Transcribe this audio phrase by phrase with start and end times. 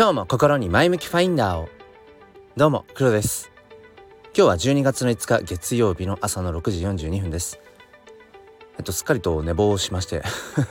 [0.00, 1.68] 今日も心に前向きファインダーを。
[2.56, 3.52] どうも黒です。
[4.34, 7.60] 今日は12月の5日月曜日の朝の6時42分です。
[8.78, 10.22] えっとすっかりと寝坊しまして。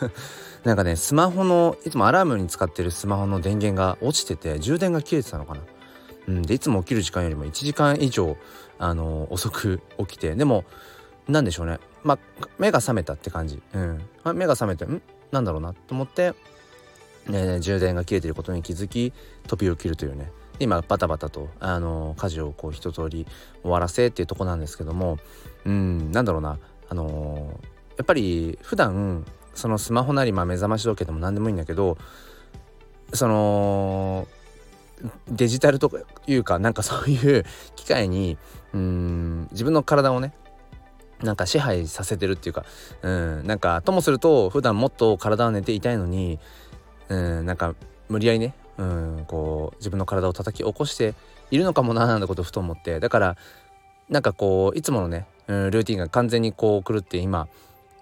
[0.66, 5.62] なんかねスマホのいつもアラームに使ってるスマホの電源が落ちてて充電が切れてたのかな。
[6.30, 8.36] うんでいつも起きる時間よりも1時間以上
[8.80, 10.34] あの遅く起きて。
[10.34, 10.66] でも
[11.28, 11.80] 何でしょうね。
[12.02, 13.62] まあ目が覚めたって感じ。
[13.76, 15.04] うん、まあ、目が覚めてん？
[15.32, 15.76] なんだろうな？
[15.76, 16.34] と思って
[17.30, 19.14] ね、充電が切れてることに気づき
[19.48, 20.32] 飛びを切るというね。
[20.60, 23.26] 今バタバタとあの家事をこう一通り
[23.62, 25.18] 終わらせっていうとこなんですけども
[25.66, 26.60] うんなんだろうな。
[26.90, 27.60] あの
[27.98, 31.98] やっぱり普段そのスマホなりまあ目覚まし時計でも何でもいいんだけど
[33.14, 34.28] その
[35.30, 35.92] デジタルと
[36.28, 38.38] いうかなんかそういう機械に
[38.74, 40.34] うん自分の体をね
[41.22, 42.66] なんか支配させてるっていうか
[43.02, 46.40] うんなんかともすると普段もっと体は寝ていたいのに
[47.10, 47.76] うんなんか
[48.08, 51.14] 無理やりねうんこう自分の体を叩き起こして
[51.52, 53.00] いるのかもななんてことをふと思って。
[53.00, 53.38] だから
[54.10, 57.48] なんかこういつものね、うん、ルーティンが完全にこう狂って今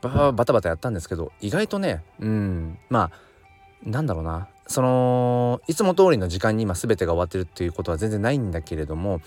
[0.01, 4.47] バタバタやったんですけど意外とねうんまあなんだろうな。
[4.69, 9.21] そのいつも通りの時間に今全てが終わってるっていうことは全然ないんだけれども、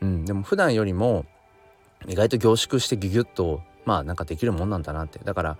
[0.00, 1.24] うん、でも普段よりも
[2.06, 5.18] 意外と凝縮してギュギュッとまあなんかできるもんなんだなって。
[5.24, 5.58] だから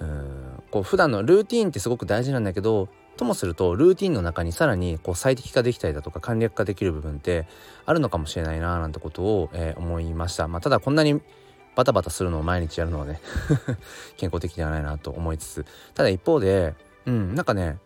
[0.00, 7.46] うんこう普段のルーティーンってすごく大事なんだけどともするとルーティンの中にさらにこう最適化できたりだとか簡略化できる部分って
[7.86, 10.48] あるのかもしれないななんてことを、えー、思いました。
[10.48, 11.20] まあ、ただこんなに
[11.74, 13.20] バタバタするのを毎日やるのはね
[14.16, 15.66] 健康的ではないなと思いつつ。
[15.94, 16.74] ただ一方で
[17.06, 17.78] うんなんかね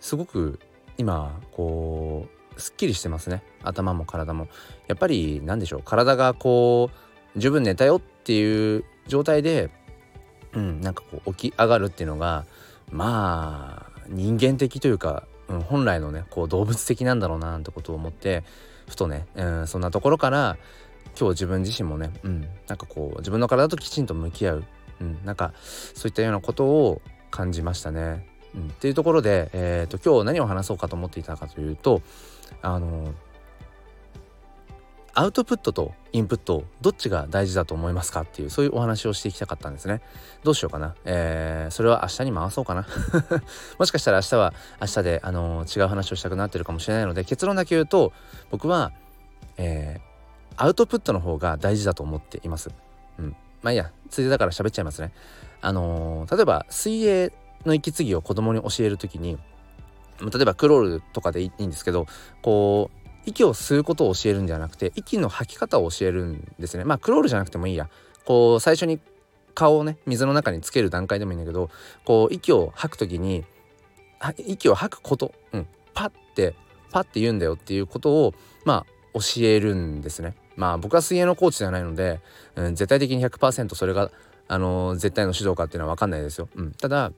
[0.00, 0.58] すごく
[0.96, 3.42] 今こうすっきりしてますね。
[3.62, 4.48] 頭も体も。
[4.88, 6.90] やっぱり何でしょう体がこ
[7.36, 9.70] う十分寝たよっていう状態で
[10.52, 12.44] うんなんかこう起き上がるっていうのが
[12.90, 18.44] まあ人間的というか、うん、本来のねこう動物的なんだろうななんてことを思って
[18.88, 20.56] ふとね、うん、そんなところから
[21.18, 24.64] 今日自分自身もね、うん、なんかこう自分の体ときちんと向き合う、
[25.00, 25.52] うん、なんか
[25.94, 28.26] そういったようなことを感じましたね。
[28.54, 32.00] うん、っていうところで、えーと、今日何を話そうかと思っていたかというと
[32.62, 33.12] あの
[35.18, 40.00] アウトプットとインプットどっちが大事だと思いますかっていうそういうお話をしていきたかったんですね。
[40.44, 40.94] どうしようかな。
[41.04, 42.86] えー、それは明日に回そうかな。
[43.80, 48.12] もしかしたら明日は明日であのー、違う話をしたくなってるかもしれないので結論だけ言うと
[48.52, 48.92] 僕は
[49.56, 52.70] えー、アウトプットの方が大事だと思っています。
[53.18, 53.34] うん。
[53.60, 53.90] まあいいや。
[54.10, 55.12] ついでだから喋っちゃいますね。
[55.60, 57.32] あのー、例えば水泳
[57.66, 59.36] の息継ぎを子供に教える時に
[60.20, 62.06] 例えばクロールとかでいいんですけど
[62.42, 66.84] こう息を吸うことを教えるんじゃなくて息の吐き方を教えるんですね。
[66.84, 67.88] まあクロールじゃなくてもいいや。
[68.24, 69.00] こう最初に
[69.54, 71.70] 顔をね水の中につける段階でもいいんだけど
[72.04, 73.44] こう息を吐く時に
[74.46, 76.54] 息を吐くことうんパッて
[76.90, 78.34] パッて言うんだよっていうことを
[78.64, 80.34] まあ教えるんですね。
[80.56, 82.20] まあ僕は水泳のコーチではないので、
[82.54, 84.10] うん、絶対的に100%それが
[84.46, 87.12] あの絶対の指導かっていうのは分かんないですよ、うん、ただ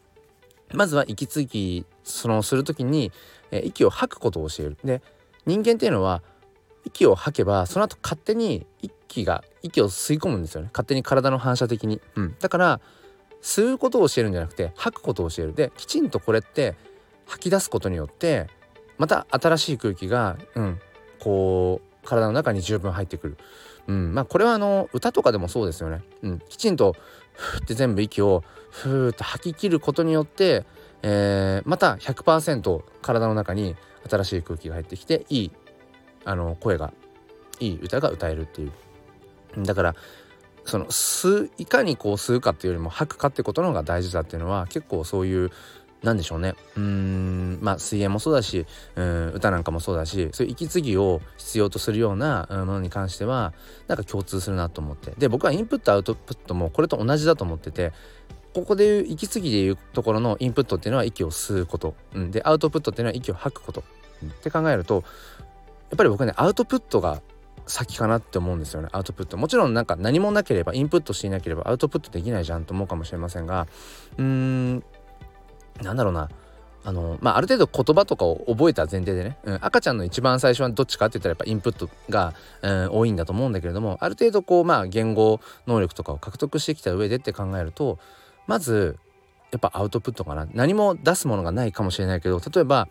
[0.72, 3.10] まずは息継ぎそのする時に、
[3.50, 4.78] え息を吐くことを教える。
[4.84, 5.02] で
[5.50, 6.22] 人間っていうのは
[6.84, 10.70] 息を吐けばその後勝手に息が息を吸い込むんですよね。
[10.72, 12.80] 勝手に体の反射的に、うん、だから
[13.42, 15.54] 吸うことを教えるんじゃなくて吐くことを教える。
[15.54, 16.76] できちんとこれって
[17.26, 18.48] 吐き出すことによって
[18.96, 20.80] また新しい空気が、うん、
[21.18, 23.36] こう体の中に十分入ってくる、
[23.88, 26.94] うん、まあこれはあの歌とかでもそうですよね、うん、きちんと
[27.32, 30.64] ふーって全部息をふーって吐き切ることによって、
[31.02, 33.76] えー、また100%体の中に
[34.08, 35.50] 新しい空気が入ってきていい
[36.24, 36.92] あの声が
[37.58, 38.72] いい歌が歌えるっていう。
[39.64, 39.94] だから
[40.64, 45.50] その吸いかにこう吸うかっていうよりも吐くかってことの方が大事だっていうのは結構そういう
[46.02, 46.54] なんでしょうね。
[46.76, 53.52] うんまあ水泳もそうだしうん歌なんかもそうだしそういう息継ぎを必要とするようなものに関しては
[53.86, 55.12] なんか共通するなと思って。
[55.18, 57.92] で僕はインプットアウトプットもこれと同じだと思ってて
[58.54, 63.84] ここでいう息継ぎでいうところのインプットっていうのは息を吸うこと、うん、でアウトプットっていうのは息を吐くこと、
[64.22, 65.04] うん、って考えると
[65.90, 67.22] やっぱり僕ねアウトプットが
[67.66, 68.88] 先かなって思うんですよね。
[68.92, 69.36] アウトプット。
[69.36, 73.68] もちろんなんか何もなければインプットしていなければアウトプットできないじゃんと思うかもしれませんが
[74.18, 74.84] うーん
[75.82, 76.28] なんだろうな。
[76.82, 82.32] あのまあ、ある程度言葉とかを覚えた前提でね、うん、赤ちゃんの一番最初はどっちかって言ったらやっぱインプットが、
[82.62, 87.98] うん、多いんだと思うんだけれどもある程度こうまあ言語能力とかを獲得してきた上でって考えると
[88.50, 88.98] まず
[89.52, 90.48] やっぱアウトプットかな。
[90.52, 92.88] 何も出すものがないかもしれないけど例えば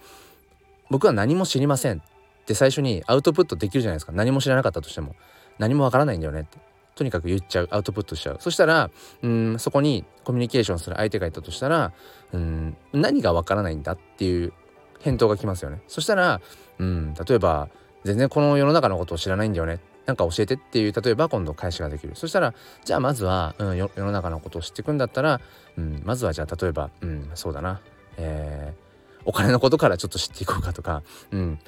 [0.89, 2.01] 僕は何も知りませんっ
[2.45, 4.13] て最初にアウトプットできるじゃないですか。
[4.13, 5.17] 何も知らなかったとしても。
[5.57, 6.57] 何もわからないんだよねって。
[6.95, 7.67] とにかく言っちゃう。
[7.71, 8.38] アウトプットしちゃう。
[8.39, 8.89] そしたら
[9.21, 11.91] うんそこにコミュニケーションする相手がいたとしたら
[12.31, 14.53] うん何がわからないんだっていう
[15.01, 15.81] 返答が来ますよね。
[15.89, 16.39] そしたら
[16.79, 17.67] うん例えば
[18.06, 19.79] 全然この世の中のことを知らないんだよね
[20.09, 22.15] なんか教えてっていう例えば今度返しができる。
[22.15, 25.39] そしたらじゃあまずは、うん、世の中のことを知っていくんだったら、
[25.77, 27.79] うん、まずはじゃあ例えば、うん、そうだな、
[28.17, 31.59] えー、お金のことからちょっと知っていこうかとか、うん、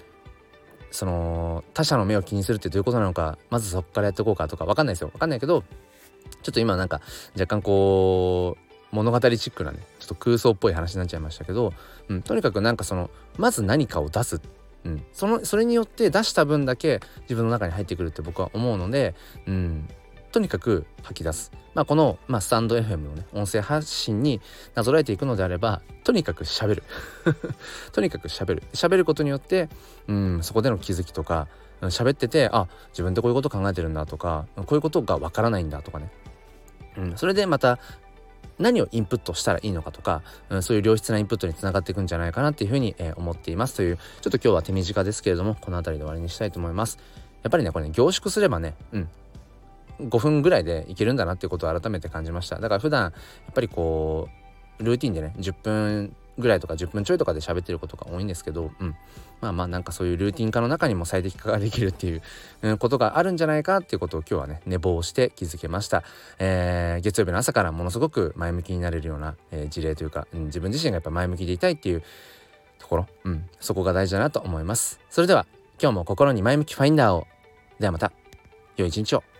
[0.89, 5.09] その他者の目を気にするってどういうことなのかまずそこからやっていこうかとか分かんないですよ。
[5.09, 5.63] 分かんないけど
[6.41, 6.99] ちょっと今なんか
[7.35, 11.73] 若干こう物語チックなねちょっと空想っぽい話になっちゃいましたけど、
[12.09, 14.39] うん、とにかくなんかそのまず何かを出すっ、
[14.83, 19.13] うん、そのそれによって出した分だけ自分の中に入ってくるって僕は思うので、
[19.45, 19.87] うん、
[20.31, 24.41] とにかく吐き出す、まあ、この、まあ、スタンド FM のね音声発信に
[24.75, 26.83] なぞらえていくのであればとにかく喋る。
[27.93, 28.63] とにかく喋る。
[28.73, 29.69] 喋ることによって、
[30.07, 31.47] うん、そこでの気づきとか
[31.81, 36.11] 喋っててあ自分ってこういうこと考えてるんだとかこういうことがわからないんだとかね。
[36.97, 37.79] うん、それでまた
[38.59, 43.75] 何をインプットしたらいいのかとか、うん、そういう良質なインプットにつながっていくんじゃないかなっていうふうに、えー、思っています。
[43.75, 46.97] というちょっと今日は手短ですけれどもこの辺りで終わりにしたいと思います。
[47.43, 49.09] やっぱりねこれね凝縮すればねうん。
[49.99, 52.59] 5分ぐらいでいけるんだなっていうことを改めて感じました。
[52.59, 54.29] だから普段やっぱりこ
[54.79, 58.95] うルーティンでね10分ぐらいとか10分ちょいとかで喋ってることが多いんですけど、うん、
[59.41, 62.21] まあまあなんかそういうルーティン化の中にも最適化ができるっていう、
[62.61, 66.03] うん、ことがあるんじゃないかっていうことを今日はね寝坊して気づけました、
[66.39, 72.03] えー、月曜日の朝からものすごく前向きになれるような、えー、事例というか、うん、自分自身がやっぱ前向きでいたいっていう
[72.79, 74.99] ところ、うん、そこが大事だなと思います。
[75.09, 75.45] それでは
[75.81, 77.27] 今日も心に前向きファインダーを。
[77.79, 78.11] ではまた。
[78.77, 79.30] 良い一日を。